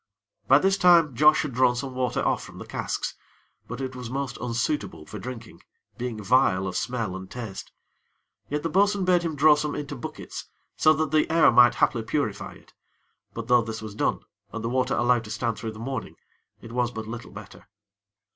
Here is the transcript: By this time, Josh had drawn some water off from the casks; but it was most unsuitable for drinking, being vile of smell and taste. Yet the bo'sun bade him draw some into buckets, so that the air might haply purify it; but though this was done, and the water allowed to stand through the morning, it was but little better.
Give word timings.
By 0.47 0.57
this 0.57 0.79
time, 0.79 1.13
Josh 1.15 1.43
had 1.43 1.53
drawn 1.53 1.75
some 1.75 1.93
water 1.93 2.25
off 2.25 2.43
from 2.43 2.57
the 2.57 2.65
casks; 2.65 3.13
but 3.67 3.79
it 3.79 3.95
was 3.95 4.09
most 4.09 4.35
unsuitable 4.41 5.05
for 5.05 5.19
drinking, 5.19 5.61
being 5.95 6.23
vile 6.23 6.65
of 6.65 6.75
smell 6.75 7.15
and 7.15 7.29
taste. 7.29 7.71
Yet 8.49 8.63
the 8.63 8.69
bo'sun 8.69 9.05
bade 9.05 9.21
him 9.21 9.35
draw 9.35 9.53
some 9.53 9.75
into 9.75 9.95
buckets, 9.95 10.45
so 10.75 10.91
that 10.93 11.11
the 11.11 11.29
air 11.31 11.51
might 11.51 11.75
haply 11.75 12.01
purify 12.01 12.53
it; 12.53 12.73
but 13.35 13.47
though 13.47 13.61
this 13.61 13.83
was 13.83 13.93
done, 13.93 14.21
and 14.51 14.63
the 14.63 14.69
water 14.69 14.95
allowed 14.95 15.25
to 15.25 15.29
stand 15.29 15.59
through 15.59 15.73
the 15.73 15.77
morning, 15.77 16.15
it 16.61 16.71
was 16.71 16.89
but 16.89 17.05
little 17.07 17.29
better. 17.29 17.67